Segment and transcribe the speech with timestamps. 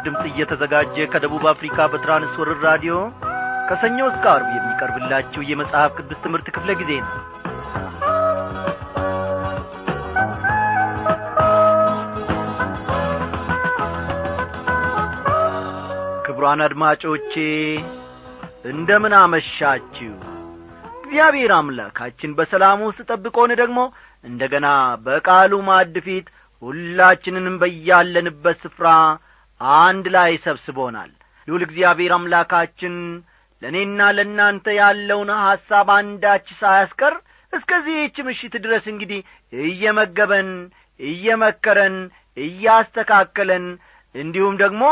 [0.00, 2.94] ለምሥራች ድምፅ እየተዘጋጀ ከደቡብ አፍሪካ በትራንስወርር ራዲዮ
[3.68, 7.12] ከሰኞ እስከ አርብ የሚቀርብላችሁ የመጽሐፍ ቅዱስ ትምህርት ክፍለ ጊዜ ነው።
[16.26, 17.32] ክቡራን አድማጮቼ
[18.70, 20.12] እንደምን አመሻችሁ?
[21.00, 23.78] እግዚአብሔር አምላካችን በሰላም ውስጥ ጠብቆን ደግሞ
[24.24, 24.68] እንደ ገና
[25.06, 26.26] በቃሉ ማዕድ ፊት
[26.62, 28.88] ሁላችንንም በያለንበት ስፍራ
[29.60, 31.10] አንድ ላይ ሰብስቦናል።
[31.48, 32.94] ልዑል እግዚአብሔር አምላካችን
[33.62, 37.14] ለእኔና ለእናንተ ያለውን ሐሳብ አንዳች ሳያስቀር
[37.52, 39.20] እስከዚህች ምሽት ድረስ እንግዲህ
[39.62, 40.50] እየመገበን
[41.00, 41.96] እየመከረን
[42.36, 43.64] እያስተካከለን
[44.14, 44.82] እንዲሁም ደግሞ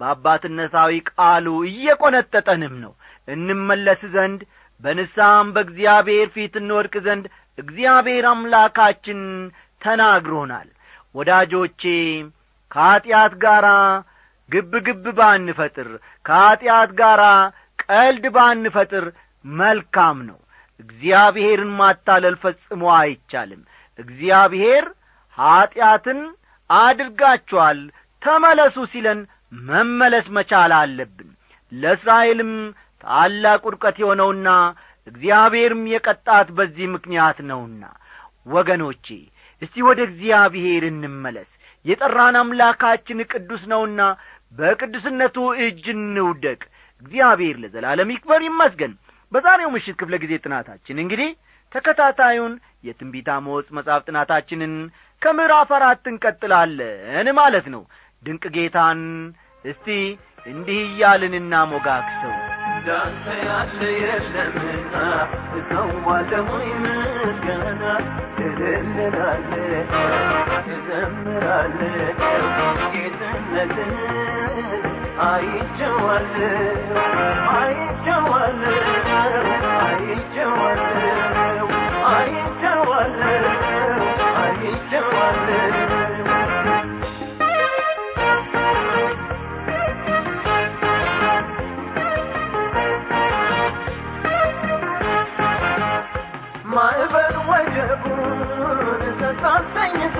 [0.00, 2.92] በአባትነታዊ ቃሉ እየቈነጠጠንም ነው።
[3.28, 4.40] እንመለስ ዘንድ
[4.80, 7.24] በንስሐም በእግዚአብሔር ፊት እንወድቅ ዘንድ
[7.58, 9.20] እግዚአብሔር አምላካችን
[9.82, 10.68] ተናግሮናል።
[11.14, 11.82] ወዳጆቼ
[12.70, 13.66] ከኀጢአት ጋር
[14.50, 15.88] ግብ ግብ ባንፈጥር
[16.24, 17.20] ከኀጢአት ጋር
[17.84, 19.04] ቀልድ ባንፈጥር
[19.44, 20.38] መልካም ነው።
[20.80, 23.62] እግዚአብሔርን ማታለል ፈጽሞ አይቻልም።
[23.98, 24.84] እግዚአብሔር
[25.38, 26.20] ኀጢአትን
[26.70, 27.78] አድርጋችኋል
[28.22, 29.20] ተመለሱ ሲለን
[29.68, 31.30] መመለስ መቻል አለብን።
[31.72, 32.52] ለእስራኤልም
[33.04, 34.48] ታላቅ ውድቀት የሆነውና
[35.06, 37.82] እግዚአብሔርም የቀጣት በዚህ ምክንያት ነውና።
[38.46, 39.06] ወገኖቼ
[39.62, 41.50] እስቲ ወደ እግዚአብሔር እንመለስ
[41.84, 44.00] የጠራን አምላካችን ቅዱስ ነውና
[44.58, 46.60] በቅዱስነቱ እጅ እንውደቅ።
[47.02, 48.92] እግዚአብሔር ለዘላለም ይክበር ይመስገን።
[49.32, 51.30] በዛሬው ምሽት ክፍለ ጊዜ ጥናታችን እንግዲህ
[51.72, 52.52] ተከታታዩን
[52.86, 54.74] የትንቢት አሞጽ መጽሐፍ ጥናታችንን
[55.22, 57.82] ከምዕራፍ አራት እንቀጥላለን ማለት ነው።
[58.22, 59.00] ድንቅ ጌታን
[59.64, 59.88] እስቲ
[60.46, 62.34] እንዲህ እያልን እናሞጋግሰው
[62.88, 64.94] እንዳንተ ያለ የለምና
[65.58, 67.82] እሰዋለሁኝ ምስጋና
[68.44, 69.50] እልልላለ
[70.74, 71.80] እዘምራለ
[72.94, 73.92] ጌትነትን
[75.26, 76.38] አይቼዋለ
[77.58, 78.62] አይቼዋለ
[79.82, 80.88] አይቼዋለ
[82.14, 83.20] አይቼዋለ
[84.44, 85.48] አይቼዋለ
[99.20, 100.18] ስታሰኝተ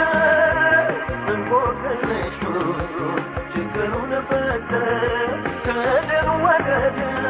[1.32, 2.40] እንቆቅልሹ
[3.52, 4.70] ችግሩን ፈተ
[5.66, 7.26] ከድል ወደ ድል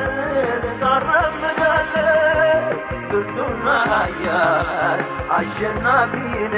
[3.91, 5.01] ኃያል
[5.31, 6.55] አሸናፊን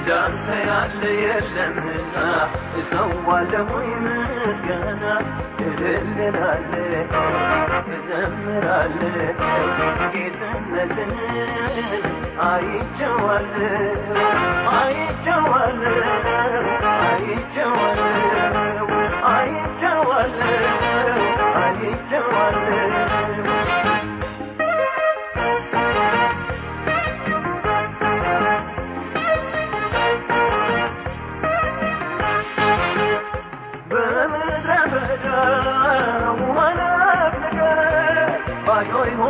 [0.00, 2.14] እንዳንተ ያለ የለምና
[2.80, 5.02] እሰዋለሁኝ ምስጋና
[5.64, 6.72] እልልላለ
[7.94, 9.00] እዘምራለ
[10.14, 11.12] ጌትነትን
[12.46, 13.56] አይቼዋለ
[14.76, 15.82] አይቼዋለ
[16.96, 18.02] አይቼዋለ
[19.34, 20.40] አይቼዋለ
[21.64, 22.66] አይቼዋለ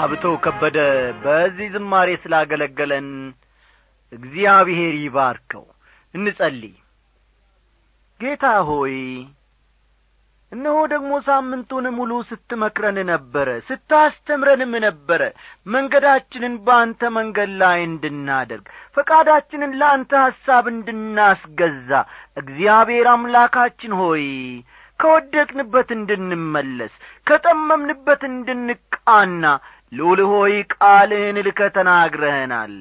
[0.00, 0.78] አብቶ ከበደ
[1.22, 3.08] በዚህ ዝማሬ ስላገለገለን
[4.12, 5.64] እግዚአብሔር ይባርከው።
[6.14, 6.74] እንጸልይ።
[8.20, 8.94] ጌታ ሆይ
[10.52, 15.22] እነሆ ደግሞ ሳምንቱን ሙሉ ስትመክረን ነበረ ስታስተምረንም ነበረ።
[15.66, 18.64] መንገዳችንን በአንተ መንገድ ላይ እንድናደርግ
[18.96, 21.90] ፈቃዳችንን ለአንተ ሐሳብ እንድናስገዛ።
[22.36, 24.24] እግዚአብሔር አምላካችን ሆይ
[25.00, 26.92] ከወደቅንበት እንድንመለስ
[27.26, 29.44] ከጠመምንበት እንድንቃና
[29.92, 32.74] ልዑል ሆይ ቃልህን ልከ ተናግረህናል።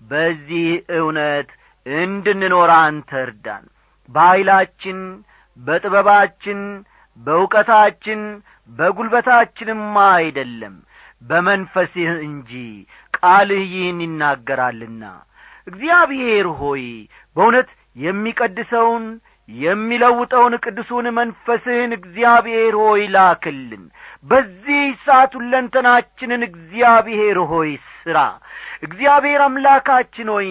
[0.00, 0.66] በዚህ
[0.98, 1.48] እውነት
[1.86, 3.64] እንድንኖር አንተ እርዳን።
[4.08, 4.98] በኀይላችን
[5.58, 6.60] በጥበባችን
[7.18, 8.20] በእውቀታችን
[8.70, 10.74] በጒልበታችንም አይደለም
[11.22, 12.50] በመንፈስህ እንጂ።
[13.18, 15.02] ቃልህ ይህን ይናገራልና።
[15.66, 16.84] እግዚአብሔር ሆይ
[17.36, 19.04] በእውነት የሚቀድሰውን
[19.48, 23.82] የሚለውጠውን ቅዱሱን መንፈስህን እግዚአብሔር ሆይ ላክልን።
[24.24, 28.18] በዚህ ሰዓት ሁለንተናችንን እግዚአብሔር ሆይ ሥራ
[28.86, 30.48] እግዚአብሔር አምላካችን ሆይ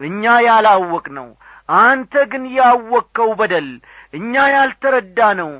[0.00, 1.28] እኛ ያላወቅ ነው
[1.78, 3.68] አንተ ግን ያወቅከው በደል
[4.14, 5.50] እኛ ያልተረዳ ነው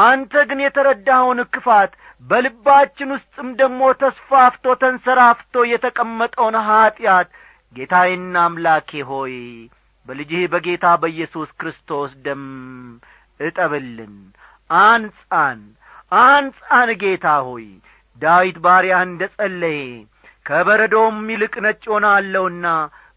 [0.00, 7.28] አንተ ግን የተረዳኸውን ክፋት በልባችን ውስጥም ደግሞ ተስፋፍቶ ተንሰራፍቶ የተቀመጠውን ኀጢአት
[7.76, 9.34] ጌታዬና አምላኬ ሆይ
[10.06, 12.44] በልጅህ በጌታ በኢየሱስ ክርስቶስ ደም
[13.40, 14.14] እጠብልን።
[14.80, 15.60] አንጻን
[16.22, 17.66] አንጻን ጌታ ሆይ
[18.22, 19.80] ዳዊት ባሪያህ እንደ ጸለየ
[20.46, 22.66] ከበረዶም ይልቅ ነጭ ሆናለሁና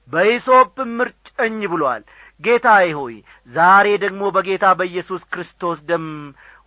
[0.10, 2.04] በኢሶፕም ምርጨኝ ብሏል።
[2.42, 3.16] ጌታዬ ሆይ
[3.50, 6.06] ዛሬ ደግሞ በጌታ በኢየሱስ ክርስቶስ ደም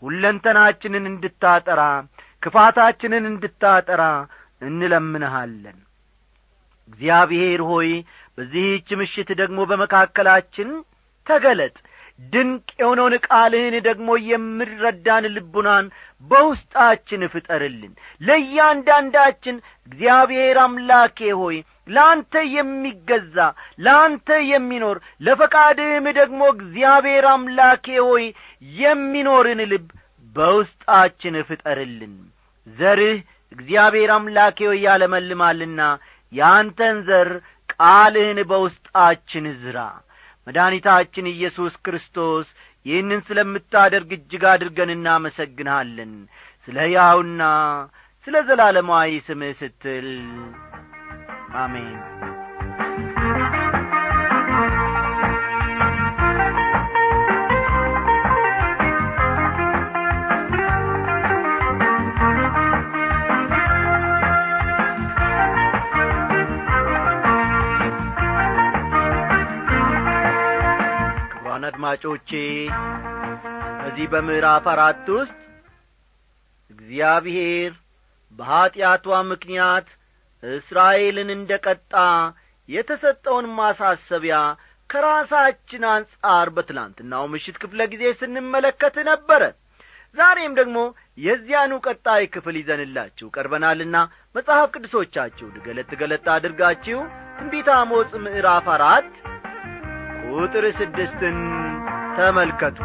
[0.02, 1.82] ሁለንተናችንን እንድታጠራ
[2.42, 4.02] ክፋታችንን እንድታጠራ
[4.62, 5.78] እንለምንሃለን።
[6.88, 7.90] እግዚአብሔር ሆይ
[8.38, 10.68] በዚህች ምሽት ደግሞ በመካከላችን
[11.26, 11.74] ተገለጥ።
[12.32, 15.86] ድንቅ የሆነውን ቃልህን ደግሞ የምረዳን ልቡናን
[16.22, 19.56] በውስጣችን ፍጠርልን። ለእያንዳንዳችን
[19.88, 21.56] እግዚአብሔር አምላኬ ሆይ
[21.88, 23.36] ለአንተ የሚገዛ
[23.78, 24.96] ለአንተ የሚኖር
[25.26, 28.24] ለፈቃድህም ደግሞ እግዚአብሔር አምላኬ ሆይ
[28.74, 29.88] የሚኖርን ልብ
[30.36, 32.14] በውስጣችን ፍጠርልን።
[32.66, 33.18] ዘርህ
[33.52, 35.80] እግዚአብሔር አምላኬ ሆይ ያለመልማልና
[36.32, 37.30] የአንተን ዘር
[37.74, 39.78] ቃልህን በውስጣችን ዝራ።
[40.46, 42.46] መድኃኒታችን ኢየሱስ ክርስቶስ
[42.86, 46.14] ይህንን ስለምታደርግ እጅግ አድርገን እናመሰግንሃለን።
[46.68, 47.42] ስለ ሕያውና
[48.26, 50.08] ስለ ዘላለማዊ ስምህ ስትል
[51.54, 51.96] አሜን
[71.32, 72.30] ክቡራን አድማጮቼ
[73.78, 75.36] በዚህ በምዕራፍ አራት ውስጥ
[76.70, 77.72] እግዚአብሔር
[78.38, 79.88] በኀጢአቷ ምክንያት
[80.42, 81.94] እስራኤልን እንደ ቀጣ
[82.68, 84.36] የተሰጠውን ማሳሰቢያ
[84.90, 89.42] ከራሳችን አንጻር በትላንትናው ምሽት ክፍለ ጊዜ ስንመለከት ነበረ።
[90.16, 90.78] ዛሬም ደግሞ
[91.18, 93.96] የዚያኑ ቀጣይ ክፍል ይዘንላችሁ ቀርበናልና
[94.36, 96.98] መጽሐፍ ቅዱሶቻችሁ ገለጥ ገለጥ አድርጋችሁ
[97.38, 99.08] ትንቢተ አሞጽ ምዕራፍ አራት
[100.32, 101.38] ቁጥር ስድስትን
[102.18, 102.78] ተመልከቱ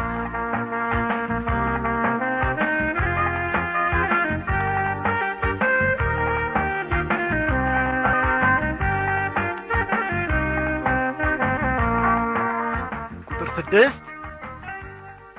[13.70, 14.04] ስድስት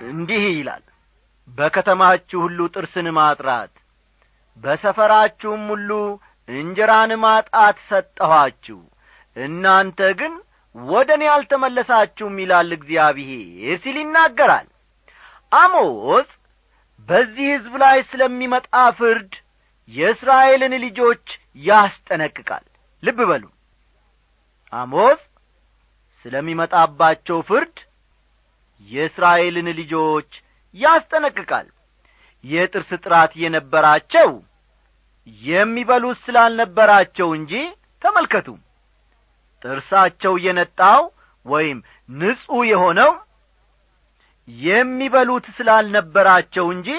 [0.08, 0.84] እንዲህ ይላል
[1.50, 3.72] በከተማችሁ ሁሉ ጥርስን ማጥራት
[4.64, 5.90] በሰፈራችሁም ሁሉ
[6.50, 8.78] እንጀራን ማጣት ሰጠኋችሁ።
[9.36, 10.34] እናንተ ግን
[10.76, 14.70] ወደ እኔ አልተመለሳችሁም ይላል እግዚአብሔር ሲል ይናገራል።
[15.52, 16.30] አሞጽ
[17.10, 18.68] በዚህ ሕዝብ ላይ ስለሚመጣ
[19.00, 19.34] ፍርድ
[19.92, 21.26] የእስራኤልን ልጆች
[21.66, 22.66] ያስጠነቅቃል።
[23.04, 23.46] ልብ በሉ።
[24.74, 25.22] አሞጽ
[26.26, 27.78] ስለሚመጣባቸው ፍርድ
[28.88, 30.30] የእስራኤልን ልጆች
[30.76, 31.68] ያስጠነቅቃል።
[32.44, 34.30] የጥርስ ጥራት የነበራቸው
[35.42, 37.54] የሚበሉት ስላልነበራቸው እንጂ
[38.02, 38.48] ተመልከቱ።
[39.62, 41.02] ጥርሳቸው የነጣው
[41.46, 43.12] ወይም ንጹሕ የሆነው
[44.48, 46.90] የሚበሉት ስላልነበራቸው እንጂ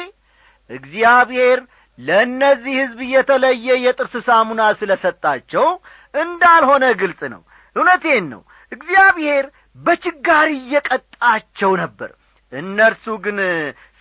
[0.70, 1.60] እግዚአብሔር
[1.99, 5.66] ለእነዚህ ሕዝብ የተለየ የጥርስ ሳሙና ስለ ሰጣቸው
[6.14, 7.42] እንዳልሆነ ግልጽ ነው።
[7.76, 9.44] እውነቴን ነው። እግዚአብሔር
[9.80, 12.10] በችጋር እየቀጣቸው ነበር።
[12.52, 13.38] እነርሱ ግን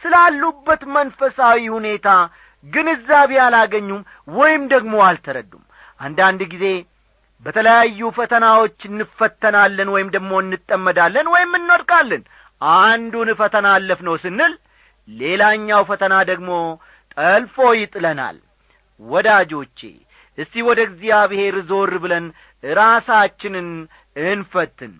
[0.03, 2.07] ስላሉበት መንፈሳዊ ሁኔታ
[2.65, 4.01] ግንዛቤ አላገኙም
[4.37, 5.63] ወይም ደግሞ አልተረዱም።
[5.99, 6.65] አንዳንድ ጊዜ
[7.45, 12.23] በተለያዩ ፈተናዎች እንፈተናለን ወይም ደግሞ እንጠመዳለን ወይም እንወድቃለን።
[12.79, 14.53] አንዱን ፈተና አለፍ ነው ስንል
[15.07, 16.49] ሌላኛው ፈተና ደግሞ
[17.13, 18.37] ጠልፎ ይጥለናል።
[19.01, 19.79] ወዳጆቼ
[20.37, 22.25] እስቲ ወደ እግዚአብሔር ዞር ብለን
[22.63, 23.69] ራሳችንን
[24.25, 24.93] እንፈትን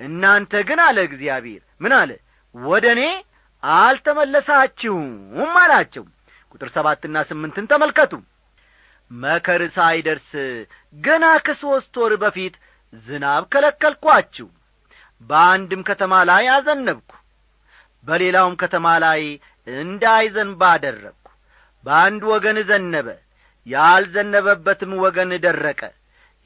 [0.00, 2.10] እናንተ ግን አለ እግዚአብሔር ምን አለ?
[2.54, 3.02] ወደ እኔ
[3.62, 5.08] አልተመለሳችሁም
[5.60, 6.04] አላቸው።
[6.52, 8.12] ቁጥር ሰባትና ስምንትን ተመልከቱ።
[9.10, 10.30] መከር ሳይደርስ
[10.98, 12.54] ገና ከሦስት ወር በፊት
[13.06, 14.48] ዝናብ ከለከልኳችሁ።
[15.22, 17.10] በአንድም ከተማ ላይ አዘነብኩ
[18.06, 19.22] በሌላውም ከተማ ላይ
[19.66, 21.24] እንዳይዘንብ አደረግኩ።
[21.86, 23.08] በአንድ ወገን ዘነበ
[23.66, 25.80] ያልዘነበበትም ወገን ደረቀ።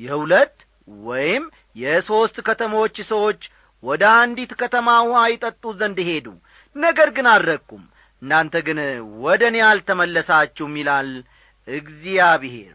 [0.00, 0.56] የሁለት
[1.04, 1.44] ወይም
[1.76, 3.42] የሦስት ከተሞች ሰዎች
[3.82, 6.26] ወደ አንዲት ከተማ ውኃ ይጠጡ ዘንድ ሄዱ።
[6.76, 7.82] ነገር ግን አልረኩም።
[8.22, 8.78] እናንተ ግን
[9.24, 11.08] ወደ እኔ አልተመለሳችሁም ይላል
[11.68, 12.74] እግዚአብሔር።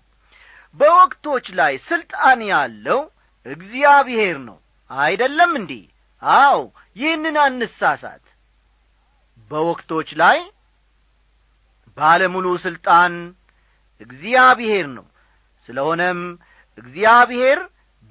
[0.79, 2.99] በወቅቶች ላይ ስልጣን ያለው
[3.45, 4.57] እግዚአብሔር ነው።
[4.91, 5.71] አይደለም እንዴ?
[6.23, 6.59] አው
[6.97, 8.25] ይህንን አንሳሳት
[9.51, 10.37] በወቅቶች ላይ
[11.97, 13.13] ባለሙሉ ሥልጣን
[14.01, 15.05] እግዚአብሔር ነው።
[15.69, 16.19] ስለሆነም
[16.77, 17.59] እግዚአብሔር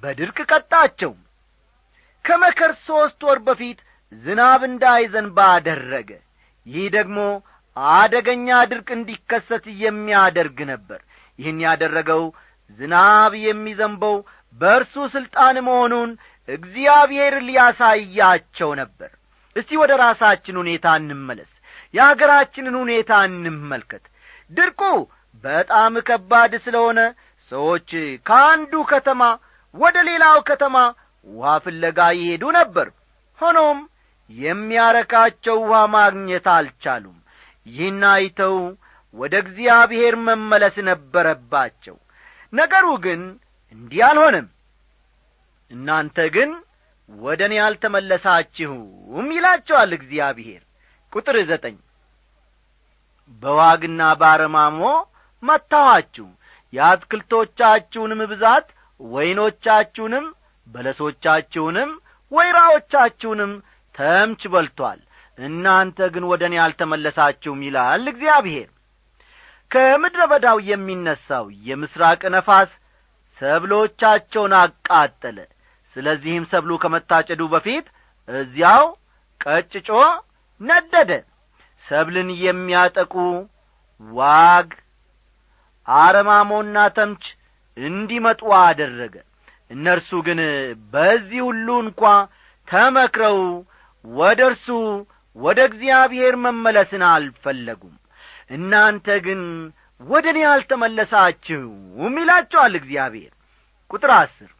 [0.03, 1.11] በድርቅ ቀጣቸው።
[2.25, 3.79] ከመከር ሦስት ወር በፊት
[4.13, 6.09] ዝናብ እንዳይዘንባ አደረገ።
[6.65, 7.19] ይህ ደግሞ
[7.97, 10.99] አደገኛ ድርቅ እንዲከሰት የሚያደርግ ነበር።
[11.39, 12.23] ይህን ያደረገው
[12.79, 14.15] ዝናብ የሚዘንበው
[14.59, 16.09] በእርሱ ሥልጣን መሆኑን
[16.49, 19.11] እግዚአብሔር ሊያሳያቸው ነበር።
[19.55, 21.51] እስቲ ወደ ራሳችን ሁኔታ እንመለስ
[21.93, 24.03] የአገራችንን ሁኔታ እንመልከት።
[24.51, 24.81] ድርቁ
[25.43, 26.99] በጣም ከባድ ስለሆነ
[27.51, 27.89] ሰዎች
[28.27, 29.21] ከአንዱ ከተማ
[29.77, 30.75] ወደ ሌላው ከተማ
[31.27, 32.87] ውሃ ፍለጋ ይሄዱ ነበር።
[33.39, 33.79] ሆኖም
[34.29, 37.17] የሚያረካቸው ውሃ ማግኘት አልቻሉም።
[37.65, 38.55] ይህን አይተው
[39.15, 41.95] ወደ እግዚአብሔር መመለስ ነበረባቸው።
[42.53, 43.21] ነገሩ ግን
[43.75, 44.47] እንዲህ አልሆነም።
[45.71, 46.51] እናንተ ግን
[47.09, 50.61] ወደ እኔ አልተመለሳችሁም ይላቸዋል እግዚአብሔር።
[51.13, 51.75] ቁጥር ዘጠኝ
[53.43, 54.81] በዋግና ባረማሞ
[55.43, 56.27] መታኋችሁ
[56.73, 58.67] የአትክልቶቻችሁንም ብዛት
[58.99, 60.25] ወይኖቻችሁንም
[60.67, 61.91] በለሶቻችሁንም
[62.31, 63.51] ወይራዎቻችሁንም
[63.95, 64.99] ተምች በልቶአል
[65.37, 68.69] እናንተ ግን ወደ እኔ አልተመለሳችሁም ይላል እግዚአብሔር።
[69.71, 72.71] ከምድረ በዳው የሚነሣው የምሥራቅ ነፋስ
[73.41, 75.37] ሰብሎቻቸውን አቃጠለ።
[75.95, 77.85] ስለዚህም ሰብሉ ከመታጨዱ በፊት
[78.29, 78.85] እዚያው
[79.41, 79.89] ቀጭጮ
[80.61, 81.11] ነደደ።
[81.85, 83.13] ሰብልን የሚያጠቁ
[84.01, 84.69] ዋግ
[85.87, 87.25] አረማሞና ተምች
[87.77, 89.15] እንዲመጡ አደረገ።
[89.71, 90.39] እነርሱ ግን
[90.93, 92.01] በዚህ ሁሉ እንኳ
[92.67, 93.39] ተመክረው
[94.05, 94.67] ወደ እርሱ
[95.35, 97.95] ወደ እግዚአብሔር መመለስን አልፈለጉም።
[98.51, 99.41] እናንተ ግን
[100.01, 103.33] ወደ እኔ አልተመለሳችሁም ይላቸዋል እግዚአብሔር።
[103.91, 104.51] ቁጥር አስር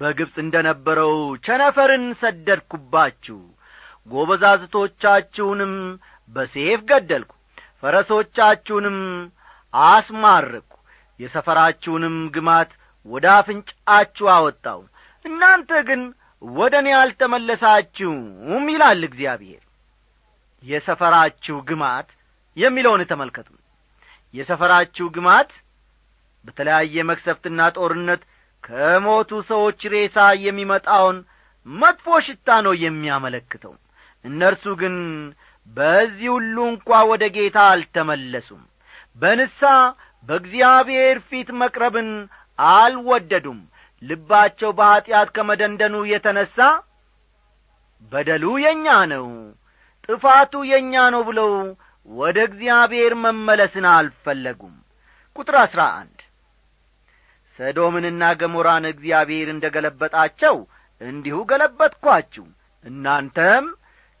[0.00, 1.12] በግብፅ እንደ ነበረው
[1.44, 3.38] ቸነፈርን ሰደድኩባችሁ
[4.10, 5.72] ጐበዛዝቶቻችሁንም
[6.34, 7.32] በሴፍ ገደልኩ
[7.80, 8.98] ፈረሶቻችሁንም
[9.74, 10.70] አስማርኩ
[11.20, 12.70] የሰፈራችሁንም ግማት
[13.06, 14.80] ወደ አፍንጫችሁ አወጣው።
[15.24, 16.02] እናንተ ግን
[16.42, 19.62] ወደ እኔ አልተመለሳችሁም ይላል እግዚአብሔር።
[20.62, 22.08] የሰፈራችሁ ግማት
[22.56, 23.48] የሚለውን ተመልከቱ።
[24.34, 25.50] የሰፈራችሁ ግማት
[26.44, 28.22] በተለያየ መክሰፍትና ጦርነት
[28.64, 31.16] ከሞቱ ሰዎች ሬሳ የሚመጣውን
[31.66, 33.74] መጥፎ ሽታ ነው የሚያመለክተው።
[34.24, 34.96] እነርሱ ግን
[35.68, 38.62] በዚህ ሁሉ እንኳ ወደ ጌታ አልተመለሱም።
[39.22, 39.60] በንሳ
[40.28, 42.10] በእግዚአብሔር ፊት መቅረብን
[42.58, 43.60] አልወደዱም።
[44.02, 46.56] ልባቸው በኀጢአት ከመደንደኑ የተነሣ
[48.12, 49.26] በደሉ የእኛ ነው
[50.08, 51.52] ጥፋቱ የእኛ ነው ብለው
[52.08, 54.74] ወደ እግዚአብሔር መመለስን አልፈለጉም።
[55.36, 56.18] ቁጥር አሥራ አንድ
[57.58, 60.56] ሰዶምንና ገሞራን እግዚአብሔር እንደ ገለበጣቸው
[61.00, 62.44] እንዲሁ ገለበጥኳችሁ።
[62.84, 63.64] እናንተም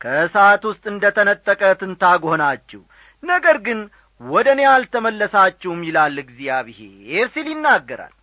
[0.00, 2.80] ከእሳት ውስጥ እንደ ተነጠቀ ትንታግ ሆናችሁ።
[3.22, 3.78] ነገር ግን
[4.20, 8.14] ወደ እኔ አልተመለሳችሁም ይላል እግዚአብሔር ሲል ይናገራል።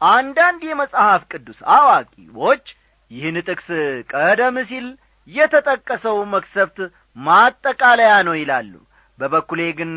[0.00, 2.64] አንዳንድ የመጽሐፍ ቅዱስ አዋቂዎች
[3.10, 3.68] ይህን ጥቅስ
[4.12, 4.86] ቀደም ሲል
[5.28, 6.78] የተጠቀሰው መክሰፍት
[7.16, 8.72] ማጠቃለያ ነው ይላሉ።
[9.18, 9.92] በበኩሌ ግን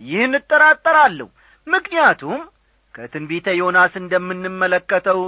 [0.00, 1.28] ይህን እጠራጠራለሁ።
[1.66, 2.40] ምክንያቱም
[2.94, 5.20] ከትንቢተ ዮናስ እንደምንመለከተው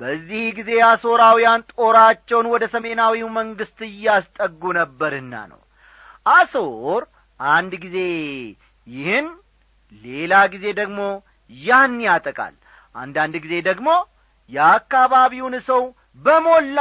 [0.00, 5.60] በዚህ ጊዜ አሦራውያን ጦራቸውን ወደ ሰሜናዊው መንግሥት እያስጠጉ ነበርና ነው።
[6.30, 7.02] አሶር
[7.40, 7.96] አንድ ጊዜ
[8.86, 9.26] ይህን
[10.04, 11.00] ሌላ ጊዜ ደግሞ
[11.50, 12.54] ያን ያጠቃል።
[12.94, 13.88] አንዳንድ ጊዜ ደግሞ
[14.50, 15.82] የአካባቢውን ሰው
[16.24, 16.78] በሞላ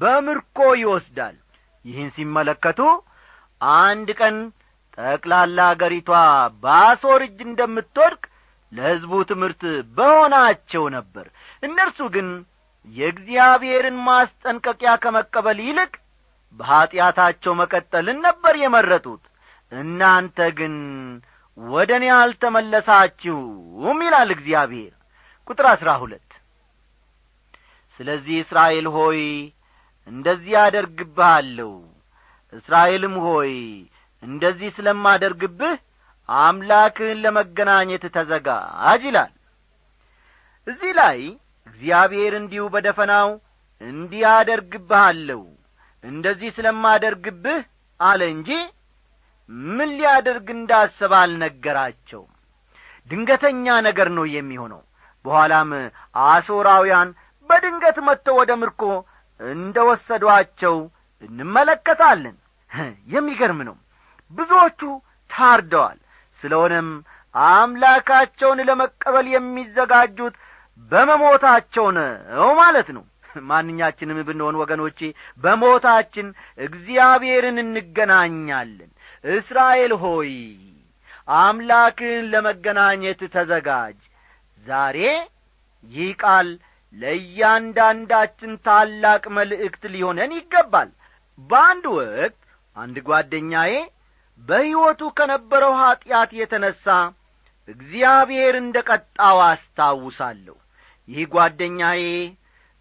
[0.00, 1.36] በምርኮ ይወስዳል።
[1.84, 2.80] ይህን ሲመለከቱ
[3.80, 4.36] አንድ ቀን
[4.98, 6.10] ጠቅላላ አገሪቷ
[6.62, 8.22] በአሶር እጅ እንደምትወድቅ
[8.72, 9.62] ለሕዝቡ ትምህርት
[9.96, 11.26] በሆናቸው ነበር።
[11.62, 12.28] እነርሱ ግን
[12.88, 15.92] የእግዚአብሔርን ማስጠንቀቂያ ከመቀበል ይልቅ
[16.60, 19.22] በኀጢአታቸው መቀጠልን ነበር የመረጡት
[19.72, 20.74] እናንተ ግን
[21.58, 24.92] ወደ እኔ አልተመለሳችሁም ይላል እግዚአብሔር።
[25.48, 26.30] ቁጥር አሥራ ሁለት
[28.00, 29.20] ስለዚህ እስራኤል ሆይ
[30.08, 31.72] እንደዚህ አደርግብሃለሁ።
[32.52, 33.54] እስራኤልም ሆይ
[34.22, 35.74] እንደዚህ ስለማደርግብህ
[36.28, 39.32] አምላክህን ለመገናኘት ተዘጋጅ ይላል።
[40.66, 41.18] እዚህ ላይ
[41.66, 43.28] እግዚአብሔር እንዲሁ በደፈናው
[43.80, 45.42] እንዲህ አደርግብሃለሁ
[46.04, 47.60] እንደዚህ ስለማደርግብህ
[48.00, 48.50] አለ እንጂ
[49.70, 52.32] ምን ሊያደርግ እንዳሰበ አልነገራቸውም።
[53.10, 54.82] ድንገተኛ ነገር ነው የሚሆነው።
[55.24, 55.70] በኋላም
[56.26, 57.08] አሦራውያን
[57.50, 58.82] በድንገት መጥተው ወደ ምርኮ
[59.40, 60.76] እንደ ወሰዷቸው
[61.22, 62.36] እንመለከታለን።
[63.14, 63.76] የሚገርም ነው።
[64.32, 64.80] ብዙዎቹ
[65.30, 65.98] ታርደዋል።
[66.42, 66.88] ስለሆነም
[67.34, 70.34] አምላካቸውን ለመቀበል የሚዘጋጁት
[70.92, 73.04] በመሞታቸው ነው ማለት ነው።
[73.50, 74.98] ማንኛችንም ብንሆን ወገኖቼ
[75.44, 76.26] በሞታችን
[76.58, 78.90] እግዚአብሔርን እንገናኛለን
[79.30, 80.32] እስራኤል ሆይ
[81.38, 83.98] አምላክን ለመገናኘት ተዘጋጅ።
[84.66, 84.98] ዛሬ
[85.84, 86.48] ይህ ቃል
[86.94, 90.90] ለእያንዳንዳችን ታላቅ መልእክት ሊሆነን ይገባል።
[91.38, 92.38] በአንድ ወቅት
[92.76, 93.72] አንድ ጓደኛዬ
[94.42, 96.84] በሕይወቱ ከነበረው ኀጢአት የተነሣ
[97.68, 100.56] እግዚአብሔር እንደ ቀጣው አስታውሳለሁ።
[101.08, 102.02] ይህ ጓደኛዬ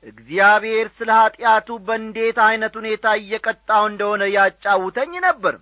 [0.03, 5.55] እግዚአብሔር ስለ ኀጢአቱ በእንዴት ዐይነት ሁኔታ እየቀጣው እንደሆነ ያጫውተኝ ነበር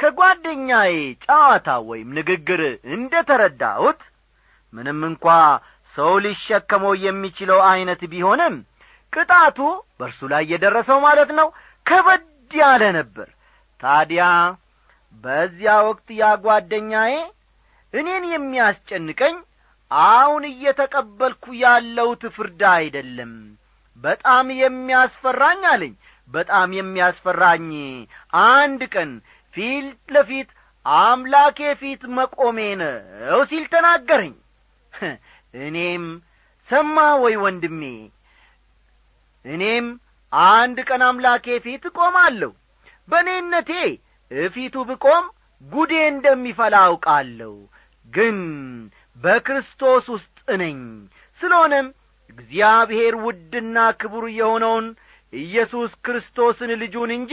[0.00, 0.92] ከጓደኛዬ
[1.24, 2.60] ጨዋታ ወይም ንግግር
[2.94, 4.00] እንደ ተረዳሁት
[4.74, 5.26] ምንም እንኳ
[5.94, 8.54] ሰው ሊሸከመው የሚችለው ዐይነት ቢሆንም
[9.12, 9.58] ቅጣቱ
[10.00, 11.48] በእርሱ ላይ የደረሰው ማለት ነው
[11.86, 12.26] ከበድ
[12.60, 13.28] ያለ ነበር።
[13.80, 14.24] ታዲያ
[15.24, 17.14] በዚያ ወቅት ያ ጓደኛዬ
[17.94, 19.36] እኔን የሚያስጨንቀኝ
[19.90, 23.32] አሁን እየተቀበልኩ ያለውት ፍርድ አይደለም።
[24.04, 25.94] በጣም የሚያስፈራኝ አለኝ።
[26.28, 27.68] በጣም የሚያስፈራኝ
[28.48, 29.10] አንድ ቀን
[29.56, 30.48] ፊት ለፊት
[30.86, 34.34] አምላኬ ፊት መቆሜ ነው ሲል ተናገረኝ።
[35.64, 36.04] እኔም
[36.70, 37.82] ሰማ ወይ ወንድሜ
[39.44, 39.86] እኔም
[40.32, 42.50] አንድ ቀን አምላኬ ፊት እቆማለሁ።
[43.08, 43.70] በእኔነቴ
[44.30, 45.24] እፊቱ ብቆም
[45.62, 47.54] ጉዴ እንደሚፈላ አውቃለሁ።
[48.08, 48.38] ግን
[49.18, 50.78] በክርስቶስ ውስጥ ነኝ።
[51.40, 51.86] ስለሆነም
[52.30, 54.86] እግዚአብሔር ውድና ክቡር የሆነውን
[55.32, 57.32] ኢየሱስ ክርስቶስን ልጁን እንጂ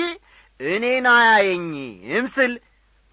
[0.60, 2.54] እኔን አያየኝም ስል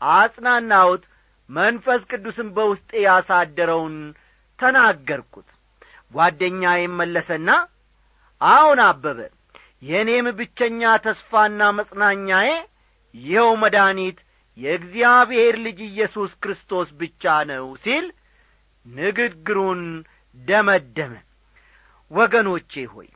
[0.01, 1.03] አጽናናውት
[1.49, 3.97] መንፈስ ቅዱስን በውስጤ ያሳደረውን
[4.59, 5.49] ተናገርኩት።
[6.15, 7.49] ጓደኛዬም መለሰና
[8.41, 9.19] አሁን አበበ
[9.83, 12.49] የእኔም ብቸኛ ተስፋና መጽናኛዬ
[13.15, 14.19] ይኸው መድኒት
[14.59, 18.07] የእግዚአብሔር ልጅ ኢየሱስ ክርስቶስ ብቻ ነው ሲል
[18.87, 19.83] ንግግሩን
[20.37, 21.13] ደመደመ።
[22.11, 23.09] ወገኖቼ ሆይ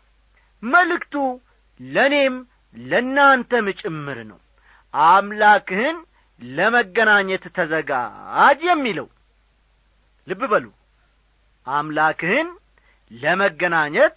[0.62, 1.14] መልእክቱ
[1.80, 2.36] ለእኔም
[2.82, 4.38] ለእናንተም ጭምር ነው።
[4.94, 5.96] አምላክህን
[6.40, 9.08] ለመገናኘት ተዘጋጅ የሚለው።
[10.28, 10.66] ልብ በሉ።
[11.66, 12.48] አምላክህን
[13.10, 14.16] ለመገናኘት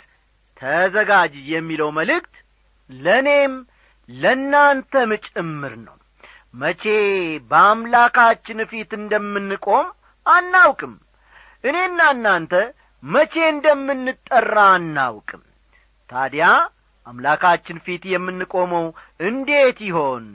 [0.62, 2.36] ተዘጋጅ የሚለው መልእክት
[2.90, 3.54] ለእኔም
[4.10, 5.98] ለእናንተም ጭምር ነው።
[6.54, 6.84] መቼ
[7.52, 9.88] በአምላካችን ፊት እንደምንቆም
[10.26, 10.94] አናውቅም።
[11.64, 12.54] እኔና እናንተ
[13.04, 15.44] መቼ እንደምንጠራ አናውቅም።
[16.10, 16.46] ታዲያ
[17.08, 18.86] አምላካችን ፊት የምንቆመው
[19.22, 20.26] እንዴት ይሆን?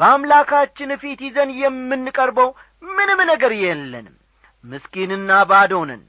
[0.00, 2.48] በአምላካችን ፊት ይዘን የምንቀርበው
[2.88, 4.16] ምንም ነገር የለንም።
[4.64, 6.02] ምስኪንና ባዶነን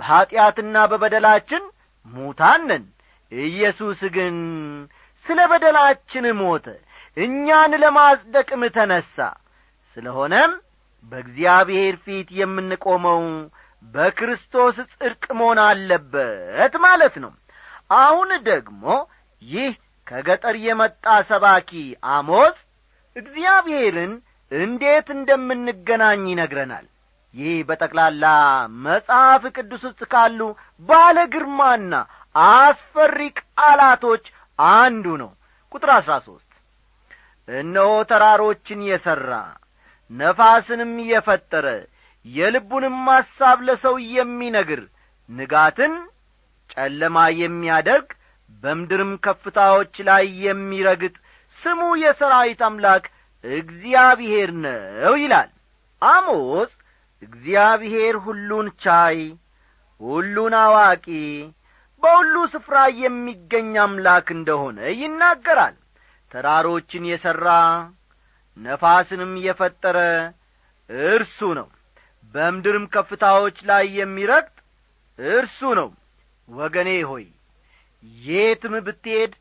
[0.00, 1.62] በኀጢአትና በበደላችን
[2.06, 2.84] ሙታነን
[3.32, 4.36] ኢየሱስ ግን
[5.26, 6.66] ስለ በደላችን ሞተ።
[7.16, 9.16] እኛን ለማጽደቅም ተነሣ
[9.96, 10.52] ስለሆነም
[11.12, 13.20] በእግዚአብሔር ፊት የምንቆመው
[13.84, 17.32] በክርስቶስ ጽድቅ መሆን አለበት ማለት ነው።
[18.00, 18.84] አሁን ደግሞ
[19.42, 19.70] ይህ
[20.06, 21.70] ከገጠር የመጣ ሰባኪ
[22.12, 22.56] አሞስ
[23.16, 24.12] እግዚአብሔርን
[24.52, 26.86] እንዴት እንደምንገናኝ ይነግረናል።
[27.34, 28.24] ይህ በጠቅላላ
[28.84, 30.40] መጽሐፍ ቅዱስ ውስጥ ካሉ
[30.88, 31.92] ባለ ግርማና
[32.34, 34.24] አስፈሪ ቃላቶች
[34.58, 35.30] አንዱ ነው።
[35.72, 36.46] ቁጥር አሥራ ሦስት
[37.48, 39.32] እነሆ ተራሮችን የሠራ
[40.10, 41.66] ነፋስንም የፈጠረ
[42.26, 44.82] የልቡንም ሐሳብ ለሰው የሚነግር
[45.28, 45.94] ንጋትን
[46.70, 48.08] ጨለማ የሚያደርግ
[48.62, 51.14] በምድርም ከፍታዎች ላይ የሚረግጥ
[51.58, 53.04] ስሙ የሰራዊት አምላክ
[53.44, 55.50] እግዚአብሔር ነው ይላል።
[56.02, 56.72] አሞስ
[57.22, 59.18] እግዚአብሔር ሁሉን ቻይ
[60.00, 61.06] ሁሉን አዋቂ
[62.02, 65.76] በሁሉ ስፍራ የሚገኝ አምላክ እንደሆነ ይናገራል።
[66.30, 67.48] ተራሮችን የሠራ
[68.56, 69.98] ነፋስንም የፈጠረ
[71.10, 71.68] እርሱ ነው።
[72.34, 74.56] በምድርም ከፍታዎች ላይ የሚረግጥ
[75.18, 75.88] እርሱ ነው።
[76.48, 77.26] ወገኔ ሆይ
[78.24, 79.32] የትም ብትሄድ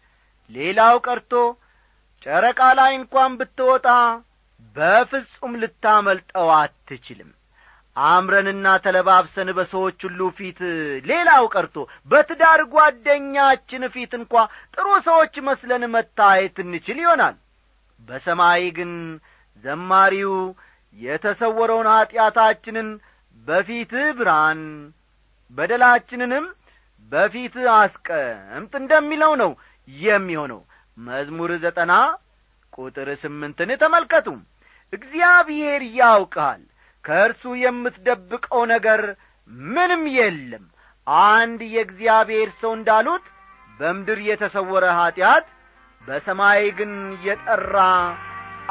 [0.50, 1.34] ሌላው ቀርቶ
[2.24, 3.88] ጨረቃ ላይ እንኳን ብትወጣ
[4.76, 7.30] በፍጹም ልታመልጠው አትችልም።
[7.96, 10.60] አምረንና ተለባብሰን በሰዎች ሁሉ ፊት
[11.10, 11.78] ሌላው ቀርቶ
[12.12, 14.34] በትዳር ጓደኛችን ፊት እንኳ
[14.76, 17.36] ጥሩ ሰዎች መስለን መታየት እንችል ይሆናል።
[18.02, 18.92] በሰማይ ግን
[19.64, 20.36] ዘማሪው
[20.96, 22.88] የተሰወረውን ኀጢአታችንን
[23.46, 24.62] በፊትህ ብርሃን
[25.54, 26.46] በደላችንንም
[27.12, 29.52] በፊትህ አስቀምጥ እንደሚለው ነው
[29.88, 30.62] የሚሆነው።
[30.98, 31.94] መዝሙር ዘጠና
[32.78, 34.28] ቁጥር ስምንትን ተመልከቱ።
[34.94, 36.62] እግዚአብሔር ያውቅሃል
[37.06, 39.02] ከእርሱ የምትደብቀው ነገር
[39.70, 40.66] ምንም የለም።
[41.28, 43.26] አንድ የእግዚአብሔር ሰው እንዳሉት
[43.80, 45.46] በምድር የተሰወረ ኀጢአት
[46.02, 46.92] በሰማይ ግን
[47.26, 47.78] የጠራ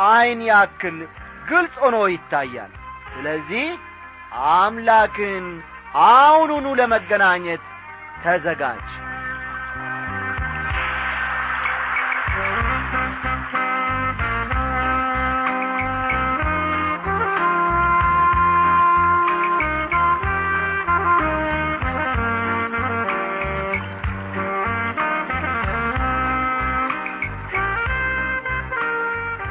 [0.05, 0.99] ዐይን ያክል
[1.49, 2.73] ግልጽ ሆኖ ይታያል።
[3.13, 3.67] ስለዚህ
[4.53, 5.47] አምላክን
[6.09, 7.65] አሁኑኑ ለመገናኘት
[8.23, 8.89] ተዘጋጅ።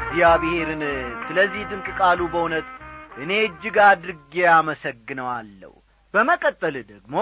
[0.02, 0.82] እግዚአብሔርን
[1.26, 2.68] ስለዚህ ድንቅ ቃሉ በእውነት
[3.16, 5.72] እኔ እጅግ አድርጌ አመሰግነዋለሁ።
[6.14, 7.14] በመቀጠል ደግሞ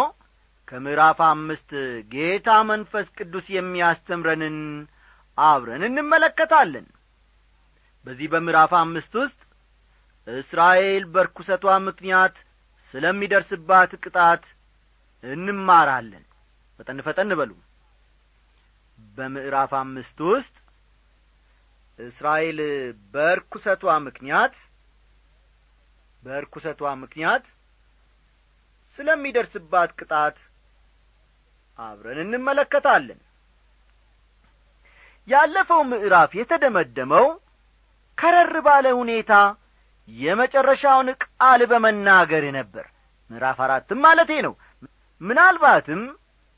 [0.68, 1.70] ከምዕራፍ አምስት
[2.12, 4.56] ጌታ መንፈስ ቅዱስ የሚያስተምረንን
[5.38, 6.86] አብረን እንመለከታለን።
[8.06, 9.38] በዚህ በምዕራፍ አምስት ውስጥ
[10.28, 12.34] እስራኤል በርኩሰቷ ምክንያት
[12.94, 14.44] ስለሚደርስባት ቅጣት
[15.24, 16.24] እንማራለን።
[16.80, 17.52] ፈጠን ፈጠን በሉ።
[19.16, 20.54] በምዕራፍ አምስት ውስጥ
[21.98, 22.58] እስራኤል
[23.14, 24.54] በርኩሰቷ ምክንያት
[26.22, 27.44] በርኩሰቷ ምክንያት
[28.98, 30.36] ስለሚደርስባት ቅጣት
[31.78, 33.20] አብረን እንመለከታለን።
[35.28, 37.26] ያለፈው ምዕራፍ የተደመደመው
[38.18, 39.32] ከረር ባለ ሁኔታ
[40.08, 42.86] የመጨረሻውን ቃል በመናገር ነበር።
[43.30, 44.54] ምዕራፍ አራትም ማለቴ ነው።
[45.20, 46.02] ምናልባትም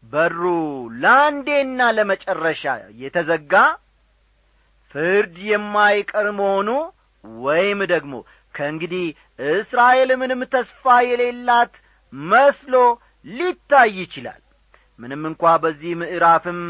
[0.05, 0.41] በሩ
[1.03, 2.65] ለአንዴና ለመጨረሻ
[3.03, 3.55] የተዘጋ
[4.95, 6.69] ፍርድ የማይቀር መሆኑ
[7.43, 8.15] ወይም ደግሞ
[8.55, 9.07] ከእንግዲህ
[9.51, 11.75] እስራኤል ምንም ተስፋ የሌላት
[12.13, 12.75] መስሎ
[13.27, 14.41] ሊታይ ይችላል
[14.99, 16.61] ምንም እንኳ በዚህ ምዕራፍም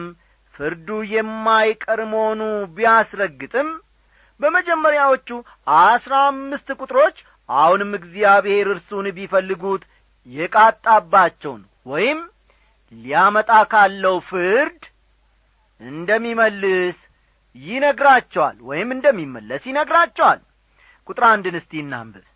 [0.55, 2.41] ፍርዱ የማይቀር መሆኑ
[2.77, 3.69] ቢያስረግጥም
[4.41, 5.29] በመጀመሪያዎቹ
[5.83, 7.17] አስራ አምስት ቁጥሮች
[7.49, 9.85] አሁንም እግዚአብሔር እርሱን ቢፈልጉት
[10.27, 11.63] የቃጣባቸውን
[11.93, 12.19] ወይም
[12.93, 14.83] ሊያመጣ ካለው ፍርድ
[15.81, 16.99] እንደሚመልስ
[17.57, 20.41] ይነግራቸዋል ወይም እንደሚመለስ ይነግራቸዋል።
[21.09, 22.27] ቁጥር አንድን እስቲ እናንብብ።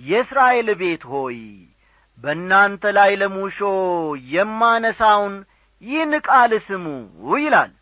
[0.00, 1.38] የእስራኤል ቤት ሆይ
[2.24, 3.58] በእናንተ ላይ ለሙሾ
[4.32, 5.34] የማነሳውን
[5.82, 6.86] ይህን ቃል ስሙ
[7.36, 7.72] ይላል።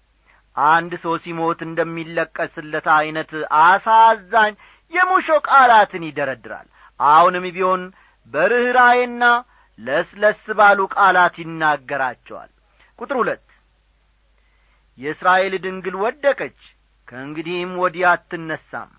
[0.56, 3.30] አንድ ሰው ሲሞት እንደሚለቀስለት ዐይነት
[3.62, 4.52] አሳዛኝ
[4.92, 6.68] የሙሾ ቃላትን ይደረድራል።
[7.00, 7.82] አሁንም ቢሆን
[8.34, 9.24] በርኅራዬና
[9.78, 12.50] ለስለስ ባሉ ቃላት ይናገራቸዋል።
[12.98, 13.46] ቁጥር ሁለት
[14.98, 16.60] የእስራኤል ድንግል ወደቀች
[17.08, 18.90] ከእንግዲህም ወዲህ አትነሳም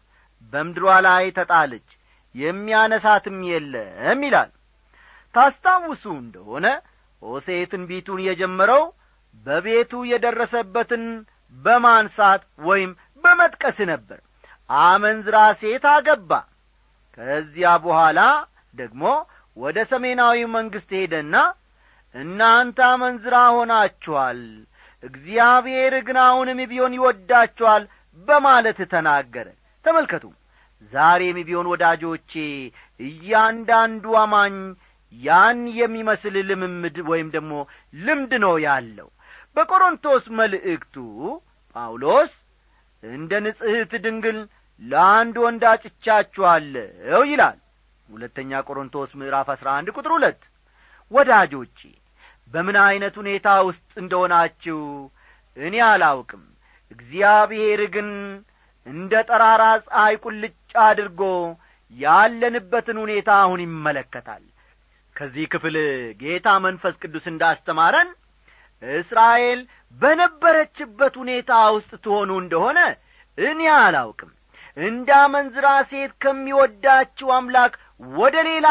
[0.54, 1.88] በምድሯ ላይ ተጣለች
[2.36, 4.52] የሚያነሳትም የለም ይላል
[5.34, 6.68] ታስታውሱ እንደሆነ
[7.22, 8.84] ሆሴ ትንቢቱን የጀመረው
[9.46, 11.04] በቤቱ የደረሰበትን
[11.56, 12.92] በማንሳት ወይም
[13.24, 14.20] በመጥቀስ ነበር።
[14.70, 16.32] አመንዝራ ሴት አገባ።
[17.18, 18.20] ከዚያ በኋላ
[18.76, 19.04] ደግሞ
[19.58, 21.36] ወደ ሰሜናዊ መንግሥት ሄደና
[22.16, 24.42] እናንተ አመንዝራ ሆናችኋል
[25.04, 27.84] እግዚአብሔር ግን አሁንም ቢሆን ይወዳችኋል
[28.28, 29.48] በማለት ተናገረ።
[29.86, 30.24] ተመልከቱ።
[30.94, 32.32] ዛሬም ቢሆን ወዳጆቼ
[33.00, 34.56] እያንዳንዱ አማኝ
[35.14, 37.54] ያን የሚመስል ልምምድ ወይም ደግሞ
[38.00, 39.10] ልምድ ነው ያለው።
[39.58, 40.96] በቆሮንቶስ መልእክቱ
[41.76, 42.34] ጳውሎስ
[43.04, 44.40] እንደ ንጽሕት ድንግል
[44.82, 47.58] ለአንድ ወንድ አጭቻችኋለሁ ይላል።
[48.10, 50.42] ሁለተኛ ቆሮንቶስ ምዕራፍ አሥራ አንድ ቁጥር ሁለት
[51.12, 51.80] ወዳጆቼ
[52.54, 54.80] በምን ዐይነት ሁኔታ ውስጥ እንደሆናችሁ
[55.58, 56.44] እኔ አላውቅም።
[56.92, 58.10] እግዚአብሔር ግን
[58.88, 61.22] እንደ ጠራራ ፀሐይ ቁልጭ አድርጎ
[61.94, 64.44] ያለንበትን ሁኔታ አሁን ይመለከታል
[65.18, 65.76] ከዚህ ክፍል
[66.22, 68.10] ጌታ መንፈስ ቅዱስ እንዳስተማረን
[68.84, 69.60] እስራኤል
[69.98, 72.80] በነበረችበት ሁኔታ ውስጥ ትሆኑ እንደሆነ
[73.38, 74.32] እኔ አላውቅም።
[74.78, 77.74] እንደ አመንዝራ ሴት ከሚወዳችው አምላክ
[78.18, 78.68] ወደ ሌላ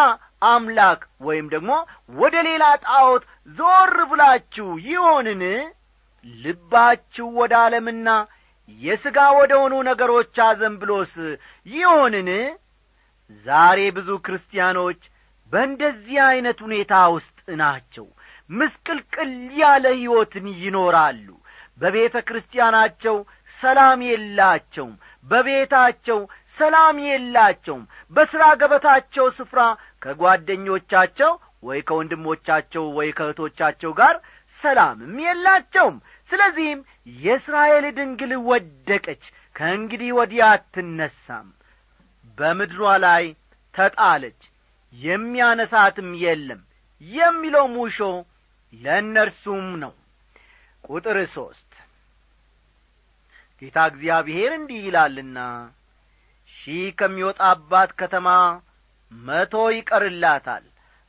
[0.50, 1.70] አምላክ ወይም ደግሞ
[2.14, 3.24] ወደ ሌላ ጣዖት
[3.58, 5.42] ዞር ብላችሁ ይሆንን?
[6.26, 8.08] ልባችሁ ወደ ዓለምና
[8.80, 11.12] የሥጋ ወደ ሆኑ ነገሮች አዘንብሎስ
[11.66, 12.30] ይሆንን?
[13.46, 15.00] ዛሬ ብዙ ክርስቲያኖች
[15.52, 18.06] በእንደዚህ ዐይነት ሁኔታ ውስጥ ናቸው።
[18.50, 21.26] ምስቅልቅል ያለ ሕይወትን ይኖራሉ።
[21.80, 23.16] በቤተ ክርስቲያናቸው
[23.60, 24.94] ሰላም የላቸውም።
[25.26, 26.18] በቤታቸው
[26.58, 27.82] ሰላም የላቸውም።
[28.12, 29.60] በሥራ ገበታቸው ስፍራ
[30.02, 31.32] ከጓደኞቻቸው
[31.62, 34.16] ወይ ከወንድሞቻቸው ወይ ከእህቶቻቸው ጋር
[34.60, 35.96] ሰላምም የላቸውም።
[36.30, 36.80] ስለዚህም
[37.22, 39.24] የእስራኤል ድንግል ወደቀች
[39.56, 41.48] ከእንግዲህ ወዲያ አትነሳም።
[42.38, 43.24] በምድሯ ላይ
[43.74, 44.40] ተጣለች
[44.94, 46.60] የሚያነሳትም የለም።
[47.02, 47.98] የሚለው ሙሾ
[48.72, 49.92] ለእነርሱም ነው።
[50.84, 51.70] ቁጥር ሦስት
[53.62, 55.38] ጌታ እግዚአብሔር እንዲህ ይላልና
[56.50, 58.28] ሺህ ከሚወጣባት ከተማ
[59.12, 60.64] መቶ ይቀርላታል።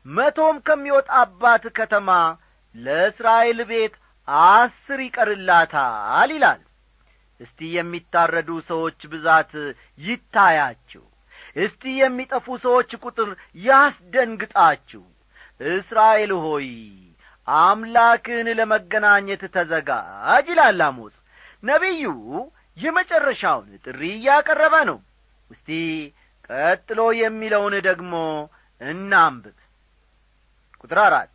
[0.05, 2.09] መቶም ከሚወጣባት ከተማ
[2.75, 3.95] ለእስራኤል ቤት
[4.49, 6.61] አስር ይቀርላታል ይላል።
[7.39, 9.51] እስቲ የሚታረዱ ሰዎች ብዛት
[9.99, 11.03] ይታያችሁ
[11.57, 13.29] እስቲ የሚጠፉ ሰዎች ቁጥር
[13.65, 15.03] ያስደንግጣችሁ።
[15.69, 16.67] እስራኤል ሆይ
[17.47, 21.15] አምላክህን ለመገናኘት ተዘጋጅ ይላል አሞጽ።
[21.63, 22.03] ነቢዩ
[22.77, 24.99] የመጨረሻውን ጥሪ እያቀረበ ነው።
[25.51, 25.69] እስቲ
[26.49, 28.13] ቀጥሎ የሚለውን ደግሞ
[28.81, 29.57] እናንብብ።
[30.81, 31.33] ቁጥር አራት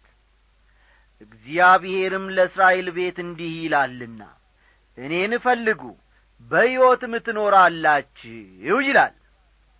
[1.20, 4.22] እግዚአብሔርም ለእስራኤል ቤት እንዲህ ይላልና
[4.98, 5.82] እኔን እፈልጉ
[6.50, 9.14] በሕይወትም ትኖራላችሁ ይላል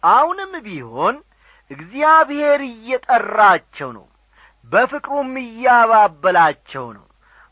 [0.03, 1.17] አሁንም ቢሆን
[1.71, 4.07] እግዚአብሔር እየጠራቸው ነው
[4.73, 7.07] በፍቅሩም እያባበላቸው ነው።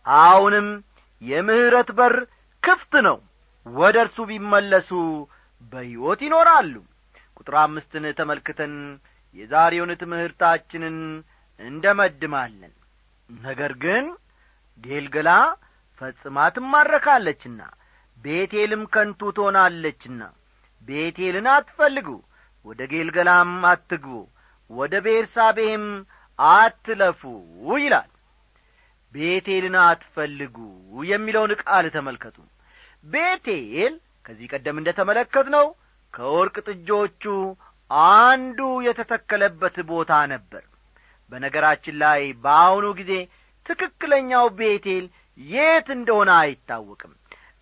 [0.07, 0.69] አሁንም
[1.23, 2.15] የምሕረት በር
[2.63, 3.19] ክፍት ነው።
[3.67, 4.91] ወደ እርሱ ቢመለሱ
[5.73, 6.75] በሕይወት ይኖራሉ።
[7.37, 8.75] ቁጥር አምስትን ተመልክተን
[9.37, 10.97] የዛሬውን ትምህርታችንን
[11.61, 12.73] እንደመድማለን።
[13.31, 14.07] ነገር ግን
[14.85, 15.31] ጌልገላ
[16.01, 17.61] ፈጽማ ትማረካለችና
[18.25, 20.23] ቤቴልም ከንቱ ትሆናለችና
[20.89, 22.09] ቤቴልን አትፈልጉ
[22.67, 24.15] ወደ ጌልገላም አትግቡ
[24.71, 25.85] ወደ ቤርሳቤህም
[26.39, 27.23] አትለፉ
[27.79, 28.11] ይላል።
[29.15, 30.57] ቤቴልን አትፈልጉ
[31.05, 32.37] የሚለውን ቃል ተመልከቱ።
[33.07, 33.95] ቤቴል
[34.25, 35.67] ከዚህ ቀደም እንደ ተመለከት ነው
[36.15, 37.25] ከወርቅ ጥጆቹ
[38.15, 40.63] አንዱ የተተከለበት ቦታ ነበር።
[41.33, 43.13] በነገራችን ላይ በአሁኑ ጊዜ
[43.67, 45.05] ትክክለኛው ቤቴል
[45.39, 47.13] የት እንደሆነ አይታወቅም።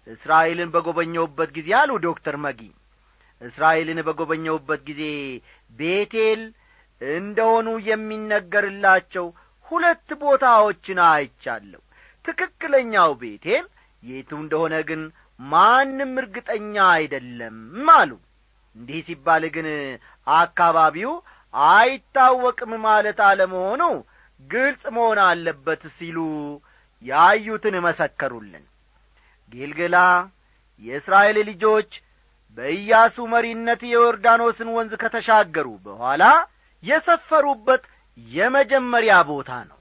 [0.07, 2.61] እስራኤልን በጐበኘውበት ጊዜ አሉ ዶክተር መጊ
[3.43, 5.03] እስራኤልን በጐበኘውበት ጊዜ
[5.73, 6.41] ቤቴል
[7.01, 9.27] እንደሆኑ የሚነገርላቸው
[9.69, 11.81] ሁለት ቦታዎችን አይቻለሁ።
[12.25, 13.65] ትክክለኛው ቤቴል
[14.03, 15.03] የቱ እንደሆነ ግን
[15.41, 17.59] ማንም እርግጠኛ አይደለም
[17.97, 18.11] አሉ።
[18.77, 19.69] እንዲህ ሲባል ግን
[20.27, 21.13] አካባቢው
[21.55, 23.83] አይታወቅም ማለት አለመሆኑ
[24.41, 26.19] ግልጽ መሆን አለበት ሲሉ
[27.03, 28.65] ያዩትን መሰከሩልን።
[29.53, 29.97] ጌልገላ
[30.83, 31.91] የእስራኤል ልጆች
[32.59, 36.23] በኢያሱ መሪነት የዮርዳኖስን ወንዝ ከተሻገሩ በኋላ
[36.83, 37.83] የሰፈሩበት
[38.19, 39.79] የመጀመሪያ ቦታ ነው።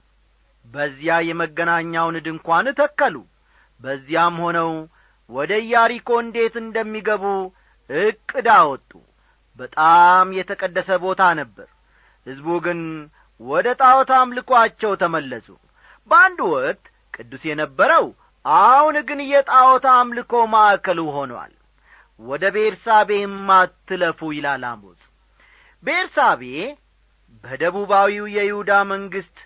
[0.66, 3.16] በዚያ የመገናኛውን ድንኳን ተከሉ።
[3.82, 4.72] በዚያም ሆነው
[5.30, 7.24] ወደ ኢያሪኮ እንዴት እንደሚገቡ
[7.90, 8.92] ዕቅድ አወጡ።
[9.60, 11.68] በጣም የተቀደሰ ቦታ ነበር።
[12.26, 12.80] ሕዝቡ ግን
[13.40, 15.48] ወደ ጣዖት አምልኳቸው ተመለሱ።
[16.12, 18.06] በአንድ ወቅት ቅዱስ የነበረው
[18.46, 21.54] አሁን ግን የጣዖት አምልኮ ማዕከሉ ሆኗል
[22.19, 25.01] ወደ ቤርሳቤም አትለፉ ይላል አሞጽ።
[25.84, 26.43] ቤርሳቤ
[27.43, 29.38] በደቡባዊው የይሁዳ መንግሥት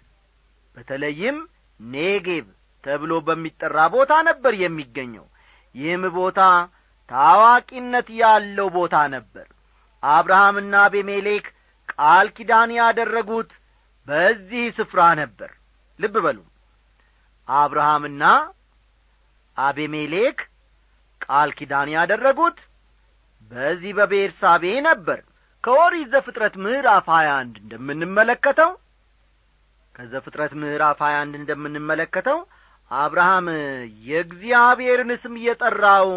[0.77, 1.37] በተለይም
[1.79, 2.45] ኔጌብ
[2.83, 5.25] ተብሎ በሚጠራ ቦታ ነበር የሚገኘው።
[5.75, 6.39] ይህም ቦታ
[7.09, 9.47] ታዋቂነት ያለው ቦታ ነበር።
[10.03, 11.45] አብርሃምና አቤሜሌክ
[11.93, 13.51] ቃል ኪዳን ያደረጉት
[14.07, 15.51] በዚህ ስፍራ ነበር።
[15.99, 16.39] ልብ በሉ።
[17.47, 18.23] አብርሃምና
[19.57, 20.39] አቤሜሌክ
[21.21, 22.59] ቃል ኪዳን ያደረጉት
[23.51, 25.19] በዚህ በቤርሳቤ ነበር።
[25.63, 28.71] ከኦሪት ዘፍጥረት ምዕራፍ ሀያ አንድ እንደምንመለከተው
[29.95, 32.39] ከዘፍጥረት ምዕራፍ ሀያ አንድ እንደምንመለከተው
[32.91, 33.47] አብርሃም
[34.07, 36.09] የእግዚአብሔርን ስም እየጠራው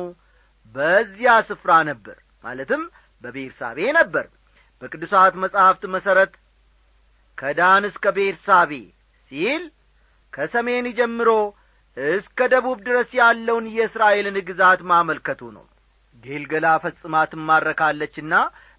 [0.74, 2.82] በዚያ ስፍራ ነበር። ማለትም
[3.24, 4.26] በቤርሳቤ ነበር።
[4.82, 6.32] በቅዱሳት መጻሕፍት መሠረት
[7.38, 8.72] ከዳን እስከ ቤርሳቤ
[9.30, 9.62] ሲል
[10.32, 11.30] ከሰሜን ጀምሮ
[11.96, 15.64] እስከ ደቡብ ድረስ ያለውን የእስራኤልን ግዛት ማመልከቱ ነው።
[16.22, 18.34] ጌልገላ ፈጽማ ትማረካለችና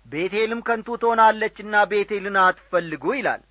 [0.06, 3.42] ቤቴልም ከንቱ ትሆናለችና ቤቴልን አትፈልጉ ይላል።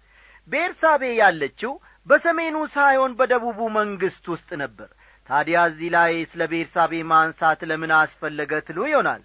[0.48, 1.72] ቤርሳቤ ያለችው
[2.06, 4.88] በሰሜኑ ሳይሆን በደቡቡ መንግሥት ውስጥ ነበር።
[5.28, 9.22] ታዲያ እዚህ ላይ ስለ ቤርሳቤ ማንሳት ለምን አስፈለገ ትሉ ይሆናል።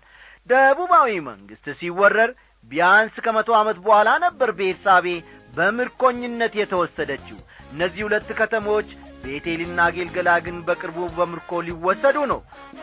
[0.49, 2.31] ደቡባዊ መንግሥት ሲወረር
[2.63, 5.07] ቢያንስ ከመቶ ዓመት በኋላ ነበር ቤርሳቤ
[5.53, 7.37] በምርኮኝነት የተወሰደችው።
[7.71, 8.89] እነዚህ ሁለት ከተሞች
[9.23, 12.39] ቤቴልና ጌልገላ ግን በቅርቡ በምርኮ ሊወሰዱ ነው።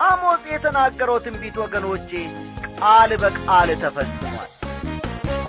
[0.07, 2.11] አሞጽ የተናገረው ትንቢት ወገኖቼ
[2.81, 4.51] ቃል በቃል ተፈጽሟል።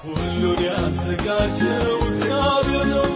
[0.01, 3.09] ሁሉን ያዘጋጀው እግዚአብሔር ነው።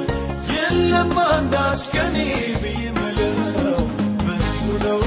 [0.51, 2.17] የለም አንዳች ከኔ
[2.63, 3.79] ብይምለው
[4.25, 5.01] በሱ ነው